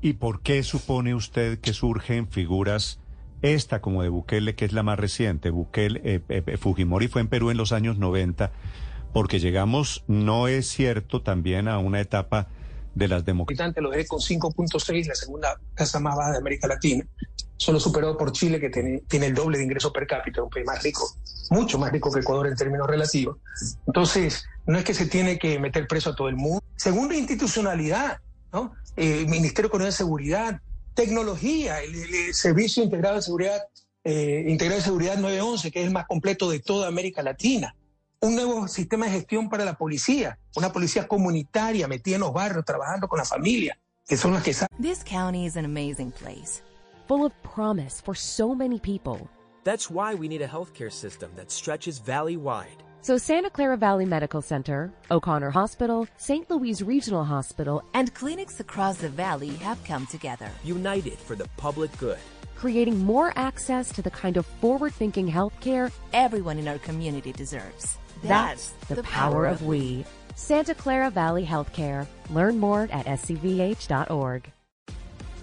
¿Y 0.00 0.14
por 0.14 0.42
qué 0.42 0.62
supone 0.62 1.14
usted 1.14 1.60
que 1.60 1.72
surgen 1.72 2.28
figuras 2.28 2.98
esta 3.40 3.80
como 3.80 4.02
de 4.02 4.08
Bukele, 4.08 4.54
que 4.54 4.64
es 4.64 4.72
la 4.72 4.82
más 4.82 4.98
reciente? 4.98 5.50
Bukele, 5.50 6.00
eh, 6.04 6.20
eh, 6.28 6.42
eh, 6.46 6.56
Fujimori 6.56 7.08
fue 7.08 7.20
en 7.20 7.28
Perú 7.28 7.50
en 7.50 7.56
los 7.56 7.72
años 7.72 7.98
90, 7.98 8.50
porque 9.12 9.38
llegamos, 9.38 10.04
no 10.08 10.48
es 10.48 10.66
cierto, 10.66 11.22
también 11.22 11.68
a 11.68 11.78
una 11.78 12.00
etapa 12.00 12.48
de 12.94 13.08
las 13.08 13.24
democracias. 13.24 13.74
Lo 13.76 13.90
dejé 13.90 14.06
con 14.06 14.20
5.6, 14.20 15.06
la 15.06 15.14
segunda 15.14 15.60
tasa 15.74 16.00
más 16.00 16.16
baja 16.16 16.32
de 16.32 16.38
América 16.38 16.66
Latina, 16.66 17.04
solo 17.56 17.80
superado 17.80 18.16
por 18.16 18.32
Chile, 18.32 18.60
que 18.60 18.70
tiene, 18.70 19.02
tiene 19.08 19.26
el 19.26 19.34
doble 19.34 19.58
de 19.58 19.64
ingreso 19.64 19.92
per 19.92 20.06
cápita, 20.06 20.42
un 20.42 20.50
país 20.50 20.66
más 20.66 20.82
rico, 20.82 21.16
mucho 21.50 21.78
más 21.78 21.92
rico 21.92 22.12
que 22.12 22.20
Ecuador 22.20 22.46
en 22.46 22.56
términos 22.56 22.86
relativos. 22.86 23.38
Entonces, 23.86 24.44
no 24.66 24.78
es 24.78 24.84
que 24.84 24.94
se 24.94 25.06
tiene 25.06 25.38
que 25.38 25.58
meter 25.58 25.86
preso 25.86 26.10
a 26.10 26.16
todo 26.16 26.28
el 26.28 26.36
mundo. 26.36 26.62
Segunda 26.76 27.14
institucionalidad, 27.16 28.18
¿no? 28.52 28.74
Eh, 28.96 29.24
Ministerio 29.28 29.70
de 29.70 29.84
de 29.86 29.92
Seguridad, 29.92 30.60
tecnología, 30.94 31.80
el, 31.80 32.34
Servicio 32.34 32.82
Integrado 32.82 33.16
de 33.16 33.22
Seguridad, 33.22 33.62
eh, 34.04 34.44
Integrado 34.48 34.78
de 34.78 34.84
Seguridad 34.84 35.16
911, 35.16 35.70
que 35.70 35.80
es 35.80 35.86
el 35.86 35.92
más 35.92 36.06
completo 36.06 36.50
de 36.50 36.60
toda 36.60 36.88
América 36.88 37.22
Latina. 37.22 37.74
Un 38.24 38.36
nuevo 38.36 38.68
sistema 38.68 39.06
de 39.06 39.12
gestión 39.12 39.48
para 39.50 39.64
la 39.64 39.74
policía, 39.74 40.38
una 40.54 40.72
policía 40.72 41.08
comunitaria 41.08 41.88
metida 41.88 42.14
en 42.14 42.20
los 42.20 42.32
barrios, 42.32 42.64
trabajando 42.64 43.08
con 43.08 43.18
la 43.18 43.24
familia, 43.24 43.76
que 44.06 44.16
son 44.16 44.32
las 44.32 44.44
que 44.44 44.54
saben. 44.54 44.68
This 44.80 45.02
county 45.02 45.44
is 45.44 45.56
an 45.56 45.64
amazing 45.64 46.12
place, 46.12 46.62
full 47.08 47.26
of 47.26 47.32
promise 47.42 48.00
for 48.00 48.16
so 48.16 48.54
many 48.54 48.78
people. 48.78 49.28
That's 49.64 49.90
why 49.90 50.14
we 50.14 50.28
need 50.28 50.40
a 50.40 50.46
healthcare 50.46 50.92
system 50.92 51.32
that 51.34 51.50
stretches 51.50 51.98
valley 51.98 52.36
wide 52.36 52.84
so 53.02 53.18
Santa 53.18 53.50
Clara 53.50 53.76
Valley 53.76 54.06
Medical 54.06 54.40
Center, 54.40 54.92
O'Connor 55.10 55.50
Hospital, 55.50 56.06
St. 56.16 56.48
Louis 56.48 56.80
Regional 56.82 57.24
Hospital, 57.24 57.82
and 57.94 58.14
clinics 58.14 58.60
across 58.60 58.96
the 58.98 59.08
valley 59.08 59.50
have 59.56 59.82
come 59.82 60.06
together. 60.06 60.48
United 60.62 61.18
for 61.18 61.34
the 61.34 61.48
public 61.56 61.90
good. 61.98 62.18
Creating 62.54 62.96
more 62.96 63.32
access 63.34 63.90
to 63.90 64.02
the 64.02 64.10
kind 64.10 64.36
of 64.36 64.46
forward-thinking 64.46 65.28
healthcare 65.28 65.90
everyone 66.12 66.58
in 66.58 66.68
our 66.68 66.78
community 66.78 67.32
deserves. 67.32 67.98
That's, 68.22 68.70
That's 68.70 68.88
the, 68.88 68.94
the, 68.96 69.02
power, 69.02 69.32
power 69.32 69.46
of 69.46 69.62
we. 69.62 70.04
Santa 70.34 70.74
Clara 70.74 71.10
Valley 71.10 71.44
Healthcare. 71.44 72.06
Learn 72.30 72.58
more 72.58 72.88
at 72.90 73.06
scvh.org. 73.06 74.50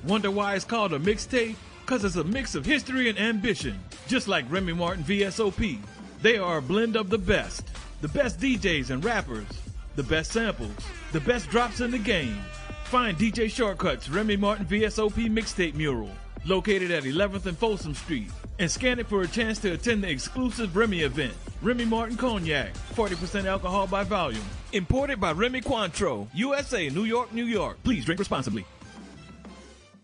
Wonder 0.05 0.31
why 0.31 0.55
it's 0.55 0.65
called 0.65 0.93
a 0.93 0.99
mixtape? 0.99 1.55
Because 1.81 2.05
it's 2.05 2.15
a 2.15 2.23
mix 2.23 2.55
of 2.55 2.65
history 2.65 3.09
and 3.09 3.19
ambition, 3.19 3.79
just 4.07 4.27
like 4.27 4.49
Remy 4.49 4.73
Martin 4.73 5.03
VSOP. 5.03 5.79
They 6.21 6.37
are 6.37 6.57
a 6.57 6.61
blend 6.61 6.95
of 6.95 7.09
the 7.09 7.17
best. 7.17 7.63
The 8.01 8.07
best 8.07 8.39
DJs 8.39 8.91
and 8.91 9.03
rappers. 9.03 9.47
The 9.95 10.03
best 10.03 10.31
samples. 10.31 10.75
The 11.11 11.21
best 11.21 11.49
drops 11.49 11.81
in 11.81 11.91
the 11.91 11.97
game. 11.97 12.39
Find 12.85 13.17
DJ 13.17 13.51
Shortcuts 13.51 14.09
Remy 14.09 14.37
Martin 14.37 14.65
VSOP 14.65 15.29
mixtape 15.29 15.75
mural 15.75 16.09
located 16.45 16.91
at 16.91 17.03
11th 17.03 17.45
and 17.45 17.57
Folsom 17.57 17.93
Street 17.93 18.31
and 18.59 18.69
scan 18.69 18.99
it 18.99 19.07
for 19.07 19.23
a 19.23 19.27
chance 19.27 19.59
to 19.59 19.73
attend 19.73 20.03
the 20.03 20.09
exclusive 20.09 20.75
Remy 20.75 20.99
event. 20.99 21.33
Remy 21.61 21.85
Martin 21.85 22.17
Cognac, 22.17 22.73
40% 22.95 23.45
alcohol 23.45 23.87
by 23.87 24.03
volume. 24.03 24.43
Imported 24.71 25.19
by 25.19 25.31
Remy 25.31 25.61
Cointreau, 25.61 26.27
USA, 26.33 26.89
New 26.89 27.05
York, 27.05 27.33
New 27.33 27.45
York. 27.45 27.77
Please 27.83 28.05
drink 28.05 28.19
responsibly. 28.19 28.65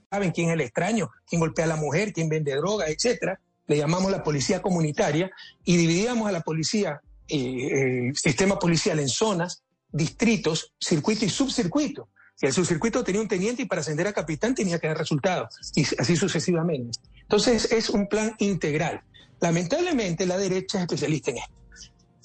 Saben 0.09 0.31
quién 0.31 0.49
es 0.49 0.53
el 0.53 0.61
extraño, 0.61 1.09
quién 1.27 1.41
golpea 1.41 1.65
a 1.65 1.67
la 1.67 1.75
mujer, 1.75 2.13
quién 2.13 2.29
vende 2.29 2.55
droga, 2.55 2.87
etcétera. 2.87 3.39
le 3.67 3.77
llamamos 3.77 4.11
la 4.11 4.23
policía 4.23 4.61
comunitaria, 4.61 5.31
y 5.63 5.77
dividíamos 5.77 6.27
a 6.27 6.31
la 6.31 6.41
policía, 6.41 7.01
eh, 7.27 8.07
el 8.07 8.15
sistema 8.15 8.59
policial 8.59 8.99
en 8.99 9.09
zonas, 9.09 9.63
distritos, 9.91 10.73
circuito 10.79 11.25
y 11.25 11.29
subcircuito. 11.29 12.09
Y 12.41 12.47
el 12.47 12.53
subcircuito 12.53 13.03
tenía 13.03 13.21
un 13.21 13.27
teniente 13.27 13.63
y 13.63 13.65
para 13.65 13.81
ascender 13.81 14.07
a 14.07 14.13
capitán 14.13 14.53
tenía 14.53 14.77
que 14.77 14.87
dar 14.87 14.97
resultados, 14.97 15.55
y 15.75 15.83
así 15.97 16.15
sucesivamente. 16.15 16.99
Entonces 17.25 17.71
es 17.71 17.89
un 17.89 18.07
plan 18.07 18.35
integral. 18.39 19.03
Lamentablemente 19.39 20.25
la 20.25 20.37
derecha 20.37 20.77
es 20.77 20.83
especialista 20.83 21.31
en 21.31 21.37
esto. 21.37 21.53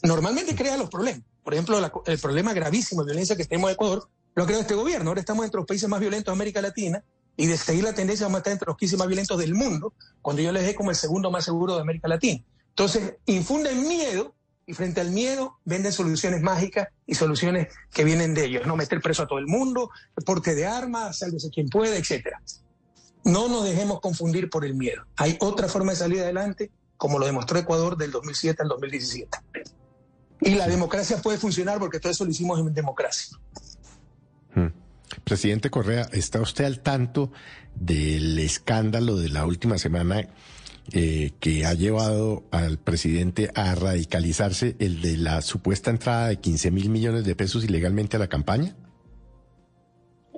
Normalmente 0.03 0.55
crea 0.55 0.77
los 0.77 0.89
problemas. 0.89 1.23
Por 1.43 1.55
ejemplo, 1.55 1.79
el 2.07 2.19
problema 2.19 2.53
gravísimo 2.53 3.03
de 3.03 3.13
violencia 3.13 3.37
que 3.37 3.45
tenemos 3.45 3.71
en 3.71 3.75
Ecuador 3.75 4.09
lo 4.35 4.43
ha 4.43 4.47
creado 4.47 4.63
este 4.63 4.75
gobierno. 4.75 5.11
Ahora 5.11 5.21
estamos 5.21 5.45
entre 5.45 5.59
los 5.59 5.67
países 5.67 5.89
más 5.89 6.01
violentos 6.01 6.33
de 6.33 6.37
América 6.37 6.61
Latina 6.61 7.03
y 7.37 7.47
de 7.47 7.57
seguir 7.57 7.85
la 7.85 7.95
tendencia 7.95 8.27
vamos 8.27 8.37
a 8.37 8.41
estar 8.41 8.53
entre 8.53 8.67
los 8.67 8.77
15 8.77 8.97
más 8.99 9.07
violentos 9.07 9.39
del 9.39 9.55
mundo, 9.55 9.95
cuando 10.21 10.43
yo 10.43 10.53
les 10.53 10.63
dejé 10.63 10.75
como 10.75 10.91
el 10.91 10.97
segundo 10.97 11.31
más 11.31 11.45
seguro 11.45 11.75
de 11.75 11.81
América 11.81 12.09
Latina. 12.09 12.45
Entonces, 12.69 13.15
infunden 13.27 13.89
miedo 13.89 14.35
y 14.67 14.75
frente 14.75 15.01
al 15.01 15.11
miedo 15.11 15.59
venden 15.65 15.93
soluciones 15.93 16.43
mágicas 16.43 16.89
y 17.07 17.15
soluciones 17.15 17.69
que 17.93 18.05
vienen 18.05 18.35
de 18.35 18.45
ellos, 18.45 18.67
no 18.67 18.77
meter 18.77 19.01
preso 19.01 19.23
a 19.23 19.27
todo 19.27 19.39
el 19.39 19.47
mundo, 19.47 19.91
porte 20.25 20.55
de 20.55 20.67
armas, 20.67 21.19
sálvese 21.19 21.51
quien 21.51 21.69
pueda, 21.69 21.97
etcétera. 21.97 22.41
No 23.25 23.49
nos 23.49 23.65
dejemos 23.65 24.01
confundir 24.01 24.49
por 24.49 24.65
el 24.65 24.75
miedo. 24.75 25.05
Hay 25.17 25.37
otra 25.41 25.69
forma 25.69 25.93
de 25.93 25.97
salir 25.97 26.21
adelante, 26.21 26.71
como 26.97 27.19
lo 27.19 27.27
demostró 27.27 27.59
Ecuador 27.59 27.97
del 27.97 28.11
2007 28.11 28.63
al 28.63 28.69
2017. 28.69 29.39
Y 30.43 30.55
la 30.55 30.67
democracia 30.67 31.21
puede 31.21 31.39
funcionar 31.39 31.79
porque 31.79 32.01
todo 32.01 32.13
eso 32.13 32.25
lo 32.25 32.31
hicimos 32.31 32.59
en 32.61 32.73
democracia. 32.73 33.37
Hmm. 34.55 34.69
Presidente 35.25 35.71
Correa, 35.71 36.09
¿está 36.13 36.41
usted 36.41 36.65
al 36.65 36.81
tanto 36.81 37.31
del 37.75 38.39
escándalo 38.39 39.17
de 39.17 39.29
la 39.29 39.45
última 39.45 39.77
semana 39.77 40.29
eh, 40.93 41.33
que 41.41 41.67
ha 41.67 41.75
llevado 41.75 42.45
al 42.51 42.79
presidente 42.79 43.51
a 43.55 43.75
radicalizarse, 43.75 44.77
el 44.79 45.03
de 45.03 45.19
la 45.19 45.43
supuesta 45.43 45.91
entrada 45.91 46.29
de 46.29 46.39
15 46.39 46.71
mil 46.71 46.89
millones 46.89 47.25
de 47.25 47.37
pesos 47.37 47.65
ilegalmente 47.65 48.17
a 48.17 48.21
la 48.21 48.29
campaña? 48.29 48.75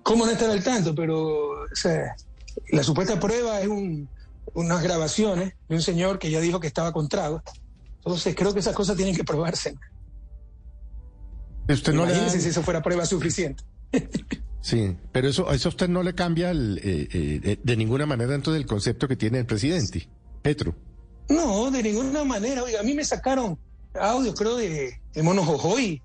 ¿Cómo 0.02 0.26
no 0.26 0.32
estar 0.32 0.50
al 0.50 0.64
tanto? 0.64 0.94
Pero 0.94 1.68
la 2.71 2.82
supuesta 2.82 3.18
prueba 3.18 3.61
es 3.61 3.68
unas 4.54 4.82
grabaciones 4.82 5.54
de 5.68 5.75
un 5.75 5.82
señor 5.82 6.18
que 6.18 6.30
ya 6.30 6.40
dijo 6.40 6.61
que 6.61 6.66
estaba 6.66 6.92
con 6.92 7.09
trago. 7.09 7.42
Entonces 7.99 8.35
creo 8.35 8.52
que 8.52 8.61
esas 8.61 8.75
cosas 8.75 8.97
tienen 8.97 9.14
que 9.14 9.25
probarse. 9.25 9.75
Usted 11.68 11.92
no 11.92 12.04
Imagínese 12.04 12.40
si 12.40 12.49
eso 12.49 12.62
fuera 12.62 12.82
prueba 12.82 13.06
suficiente. 13.06 13.64
Sí, 14.62 14.97
pero 15.11 15.26
eso, 15.26 15.50
eso 15.50 15.68
a 15.68 15.71
usted 15.71 15.88
no 15.88 16.04
le 16.04 16.14
cambia 16.14 16.52
el, 16.52 16.78
eh, 16.85 17.09
eh, 17.12 17.59
de 17.61 17.76
ninguna 17.76 18.06
manera 18.06 18.30
dentro 18.30 18.52
del 18.52 18.64
concepto 18.64 19.09
que 19.09 19.16
tiene 19.16 19.40
el 19.40 19.44
presidente, 19.44 20.09
Petro. 20.40 20.76
No, 21.28 21.68
de 21.73 21.82
ninguna 21.82 22.23
manera. 22.23 22.62
Oiga, 22.62 22.78
a 22.78 22.85
mí 22.85 22.94
me 22.94 23.04
sacaron 23.04 23.59
audio, 24.00 24.32
creo, 24.35 24.56
de, 24.56 25.00
de 25.12 25.23
Mono 25.25 25.44
Jojoy, 25.44 26.00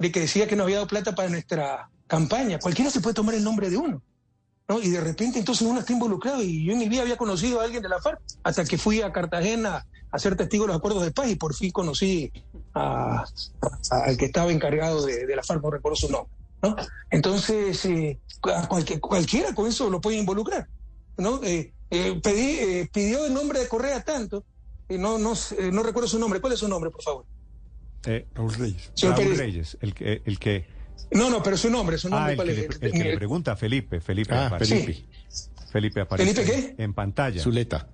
de 0.00 0.10
que 0.10 0.20
decía 0.20 0.48
que 0.48 0.56
no 0.56 0.64
había 0.64 0.76
dado 0.76 0.88
plata 0.88 1.14
para 1.14 1.28
nuestra 1.28 1.88
campaña. 2.08 2.58
Cualquiera 2.58 2.90
se 2.90 3.00
puede 3.00 3.14
tomar 3.14 3.36
el 3.36 3.44
nombre 3.44 3.70
de 3.70 3.76
uno. 3.76 4.02
¿No? 4.70 4.80
Y 4.80 4.88
de 4.88 5.00
repente 5.00 5.40
entonces 5.40 5.66
uno 5.66 5.80
está 5.80 5.92
involucrado. 5.92 6.42
Y 6.44 6.64
yo 6.64 6.72
en 6.72 6.78
mi 6.78 6.88
vida 6.88 7.02
había 7.02 7.16
conocido 7.16 7.60
a 7.60 7.64
alguien 7.64 7.82
de 7.82 7.88
la 7.88 8.00
FARC 8.00 8.20
hasta 8.44 8.64
que 8.64 8.78
fui 8.78 9.02
a 9.02 9.10
Cartagena 9.10 9.84
a 10.12 10.18
ser 10.20 10.36
testigo 10.36 10.62
de 10.62 10.68
los 10.68 10.76
acuerdos 10.76 11.02
de 11.02 11.10
paz 11.10 11.28
y 11.28 11.34
por 11.34 11.54
fin 11.54 11.72
conocí 11.72 12.32
al 12.72 14.16
que 14.16 14.26
estaba 14.26 14.52
encargado 14.52 15.04
de, 15.04 15.26
de 15.26 15.36
la 15.36 15.42
FARC, 15.42 15.60
no 15.60 15.70
recuerdo 15.72 15.96
su 15.96 16.08
nombre. 16.08 16.32
¿no? 16.62 16.76
Entonces, 17.10 17.84
eh, 17.84 18.20
cualquiera 19.00 19.52
con 19.56 19.66
eso 19.66 19.90
lo 19.90 20.00
puede 20.00 20.18
involucrar, 20.18 20.68
¿no? 21.16 21.42
Eh, 21.42 21.72
eh, 21.90 22.20
pedí, 22.22 22.86
pidió 22.92 23.26
el 23.26 23.34
nombre 23.34 23.58
de 23.58 23.66
Correa 23.66 24.04
tanto, 24.04 24.44
no, 24.88 25.18
no, 25.18 25.32
no 25.72 25.82
recuerdo 25.82 26.08
su 26.08 26.18
nombre. 26.20 26.40
¿Cuál 26.40 26.52
es 26.52 26.60
su 26.60 26.68
nombre, 26.68 26.90
por 26.90 27.02
favor? 27.02 27.24
Raúl 28.34 28.54
Reyes. 28.54 28.92
Raúl 29.02 29.36
Reyes, 29.36 29.78
el 29.80 29.94
que, 29.94 30.22
el 30.24 30.38
que... 30.38 30.79
No, 31.12 31.30
no, 31.30 31.42
pero 31.42 31.56
su 31.56 31.70
nombre, 31.70 31.98
su 31.98 32.08
nombre. 32.08 32.36
Ah, 32.38 32.42
el, 32.42 32.92
que, 32.92 33.04
le 33.04 33.16
pregunta, 33.16 33.56
Felipe, 33.56 34.00
Felipe. 34.00 34.34
Ah, 34.34 34.56
Felipe. 34.58 35.04
Felipe 35.72 36.00
aparece 36.00 36.34
¿Felipe 36.34 36.74
qué? 36.76 36.82
en 36.82 36.94
pantalla. 36.94 37.42
Zuleta. 37.42 37.88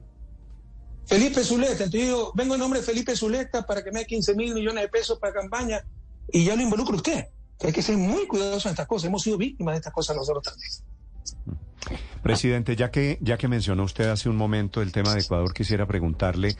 Felipe 1.06 1.44
Zuleta, 1.44 1.84
entonces 1.84 2.00
digo, 2.00 2.32
vengo 2.34 2.54
en 2.54 2.60
nombre 2.60 2.80
de 2.80 2.86
Felipe 2.86 3.14
Zuleta 3.14 3.64
para 3.64 3.84
que 3.84 3.92
me 3.92 4.00
dé 4.00 4.06
15 4.06 4.34
mil 4.34 4.54
millones 4.54 4.82
de 4.82 4.88
pesos 4.88 5.18
para 5.18 5.32
campaña 5.32 5.84
y 6.32 6.44
ya 6.44 6.56
lo 6.56 6.62
involucro 6.62 6.96
usted 6.96 7.26
hay 7.64 7.72
que 7.72 7.82
ser 7.82 7.96
muy 7.96 8.26
cuidadosos 8.26 8.66
en 8.66 8.70
estas 8.72 8.86
cosas. 8.86 9.08
Hemos 9.08 9.22
sido 9.22 9.38
víctimas 9.38 9.74
de 9.74 9.78
estas 9.78 9.92
cosas 9.92 10.16
nosotros 10.16 10.44
también. 10.44 10.70
Presidente, 12.22 12.74
ya 12.74 12.90
que, 12.90 13.18
ya 13.20 13.38
que 13.38 13.46
mencionó 13.46 13.84
usted 13.84 14.08
hace 14.08 14.28
un 14.28 14.36
momento 14.36 14.82
el 14.82 14.90
tema 14.90 15.14
de 15.14 15.20
Ecuador, 15.20 15.54
quisiera 15.54 15.86
preguntarle, 15.86 16.56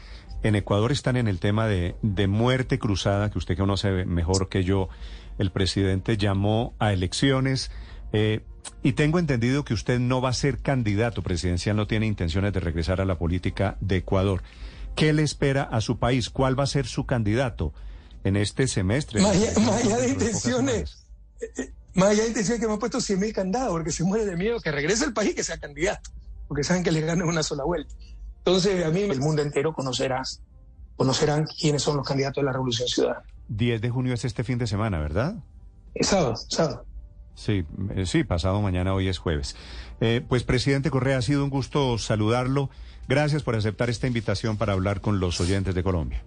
en 0.47 0.55
Ecuador 0.55 0.93
están 0.93 1.17
en 1.17 1.29
el 1.29 1.41
tema 1.41 1.67
de, 1.67 1.97
de 2.03 2.27
muerte 2.27 2.79
cruzada, 2.79 3.31
que 3.31 3.39
usted 3.39 3.57
conoce 3.57 4.05
mejor 4.05 4.49
que 4.49 4.65
yo, 4.65 4.89
el 5.39 5.51
presidente 5.51 6.17
llamó 6.17 6.75
a 6.79 6.93
elecciones 6.93 7.71
eh, 8.13 8.41
y 8.83 8.93
tengo 8.93 9.19
entendido 9.19 9.65
que 9.65 9.75
usted 9.75 9.99
no 9.99 10.21
va 10.21 10.31
a 10.31 10.35
ser 10.35 10.59
candidato 10.59 11.23
presidencial, 11.23 11.77
no 11.77 11.87
tiene 11.87 12.07
intenciones 12.07 12.53
de 12.53 12.61
regresar 12.61 13.01
a 13.01 13.05
la 13.05 13.19
política 13.19 13.77
de 13.81 13.97
Ecuador. 13.97 14.43
¿Qué 14.95 15.13
le 15.13 15.23
espera 15.23 15.63
a 15.63 15.81
su 15.81 15.99
país? 15.99 16.31
¿Cuál 16.31 16.59
va 16.59 16.65
a 16.65 16.69
ser 16.69 16.87
su 16.87 17.07
candidato? 17.07 17.73
en 18.27 18.37
este 18.37 18.67
semestre. 18.67 19.21
Más 19.23 19.37
allá, 19.37 19.99
de 19.99 20.09
intenciones, 20.09 21.07
Más 21.95 22.09
allá 22.09 22.25
decía 22.35 22.59
que 22.59 22.67
me 22.67 22.75
ha 22.75 22.79
puesto 22.79 23.01
100 23.01 23.21
mil 23.21 23.33
candados 23.33 23.71
porque 23.71 23.93
se 23.93 24.03
muere 24.03 24.27
de 24.27 24.37
miedo 24.37 24.61
que 24.61 24.73
regrese 24.73 25.05
al 25.05 25.13
país 25.13 25.31
y 25.31 25.35
que 25.35 25.45
sea 25.45 25.59
candidato, 25.59 26.11
porque 26.49 26.65
saben 26.65 26.83
que 26.83 26.91
le 26.91 27.03
ganan 27.03 27.29
una 27.29 27.45
sola 27.45 27.63
vuelta. 27.63 27.95
Entonces, 28.47 28.85
a 28.85 28.91
mí 28.91 29.01
el 29.01 29.21
mundo 29.21 29.43
entero 29.43 29.73
conocerá, 29.73 30.23
conocerán 30.95 31.47
quiénes 31.47 31.83
son 31.83 31.97
los 31.97 32.07
candidatos 32.07 32.43
de 32.43 32.45
la 32.45 32.53
Revolución 32.53 32.87
Ciudadana. 32.87 33.25
10 33.49 33.81
de 33.81 33.91
junio 33.91 34.15
es 34.15 34.25
este 34.25 34.45
fin 34.45 34.57
de 34.57 34.69
semana, 34.69 35.01
¿verdad? 35.01 35.35
Es 35.95 36.07
sábado, 36.07 36.37
sábado. 36.37 36.87
Sí, 37.35 37.65
eh, 37.97 38.07
sí, 38.07 38.23
pasado 38.23 38.63
mañana, 38.63 38.95
hoy 38.95 39.09
es 39.09 39.19
jueves. 39.19 39.57
Eh, 40.01 40.25
pues, 40.29 40.45
presidente 40.45 40.91
Correa, 40.91 41.19
ha 41.19 41.23
sido 41.23 41.43
un 41.43 41.51
gusto 41.51 41.99
saludarlo. 41.99 42.71
Gracias 43.09 43.43
por 43.43 43.57
aceptar 43.57 43.91
esta 43.91 44.07
invitación 44.07 44.57
para 44.57 44.75
hablar 44.75 45.01
con 45.01 45.19
los 45.19 45.41
oyentes 45.41 45.75
de 45.75 45.83
Colombia. 45.83 46.23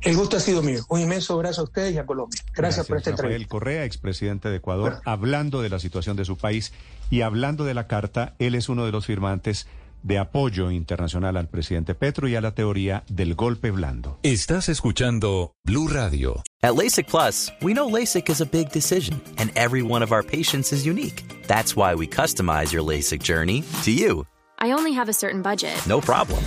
El 0.00 0.16
gusto 0.16 0.38
ha 0.38 0.40
sido 0.40 0.60
mío. 0.60 0.84
Un 0.88 1.02
inmenso 1.02 1.34
abrazo 1.34 1.60
a 1.60 1.64
ustedes 1.64 1.94
y 1.94 1.98
a 1.98 2.04
Colombia. 2.04 2.40
Gracias, 2.52 2.84
por 2.88 2.96
esta 2.96 3.12
Rafael 3.12 3.26
entrevista. 3.26 3.52
Correa, 3.52 3.84
expresidente 3.84 4.48
de 4.48 4.56
Ecuador, 4.56 5.00
hablando 5.04 5.62
de 5.62 5.68
la 5.68 5.78
situación 5.78 6.16
de 6.16 6.24
su 6.24 6.36
país 6.36 6.72
y 7.10 7.20
hablando 7.20 7.62
de 7.62 7.74
la 7.74 7.86
carta, 7.86 8.34
él 8.40 8.56
es 8.56 8.68
uno 8.68 8.84
de 8.84 8.90
los 8.90 9.06
firmantes 9.06 9.68
de 10.02 10.18
apoyo 10.18 10.70
internacional 10.70 11.36
al 11.36 11.48
presidente 11.48 11.94
Petro 11.94 12.28
y 12.28 12.36
a 12.36 12.40
la 12.40 12.54
teoría 12.54 13.04
del 13.08 13.34
golpe 13.34 13.70
blando. 13.70 14.18
Estás 14.22 14.68
escuchando 14.68 15.52
Blue 15.64 15.88
Radio. 15.88 16.42
At 16.62 16.74
LASIK 16.76 17.06
Plus, 17.08 17.50
we 17.60 17.72
know 17.72 17.88
LASIK 17.88 18.28
is 18.28 18.40
a 18.40 18.46
big 18.46 18.70
decision, 18.72 19.20
and 19.38 19.50
every 19.56 19.82
one 19.82 20.02
of 20.02 20.12
our 20.12 20.22
patients 20.22 20.72
is 20.72 20.86
unique. 20.86 21.24
That's 21.46 21.76
why 21.76 21.94
we 21.94 22.06
customize 22.06 22.72
your 22.72 22.82
LASIK 22.82 23.22
journey 23.22 23.64
to 23.84 23.90
you. 23.90 24.24
I 24.58 24.72
only 24.72 24.92
have 24.92 25.08
a 25.08 25.12
certain 25.12 25.42
budget. 25.42 25.74
No 25.86 26.00
problem. 26.00 26.44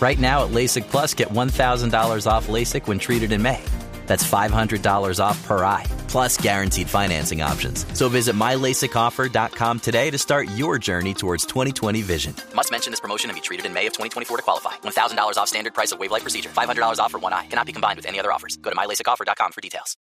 Right 0.00 0.18
now 0.18 0.44
at 0.44 0.50
LASIK 0.50 0.90
Plus, 0.90 1.14
get 1.14 1.28
$1,000 1.28 2.26
off 2.26 2.48
LASIK 2.48 2.88
when 2.88 2.98
treated 2.98 3.32
in 3.32 3.40
May. 3.40 3.62
That's 4.06 4.24
$500 4.24 5.20
off 5.22 5.44
per 5.46 5.64
eye, 5.64 5.84
plus 6.08 6.36
guaranteed 6.38 6.88
financing 6.88 7.42
options. 7.42 7.86
So 7.92 8.08
visit 8.08 8.34
mylasicoffer.com 8.34 9.80
today 9.80 10.10
to 10.10 10.18
start 10.18 10.48
your 10.56 10.78
journey 10.78 11.14
towards 11.14 11.44
2020 11.46 12.02
vision. 12.02 12.34
Must 12.54 12.70
mention 12.70 12.90
this 12.90 13.00
promotion 13.00 13.28
and 13.28 13.36
be 13.36 13.42
treated 13.42 13.66
in 13.66 13.72
May 13.74 13.86
of 13.86 13.92
2024 13.92 14.36
to 14.38 14.42
qualify. 14.42 14.76
$1,000 14.78 15.36
off 15.36 15.48
standard 15.48 15.74
price 15.74 15.92
of 15.92 15.98
wave 16.00 16.10
light 16.10 16.22
procedure. 16.22 16.48
$500 16.48 16.98
off 16.98 17.12
for 17.12 17.18
one 17.18 17.32
eye. 17.32 17.46
Cannot 17.46 17.66
be 17.66 17.72
combined 17.72 17.96
with 17.96 18.06
any 18.06 18.18
other 18.18 18.32
offers. 18.32 18.56
Go 18.56 18.70
to 18.70 18.76
mylasicoffer.com 18.76 19.52
for 19.52 19.60
details. 19.60 19.96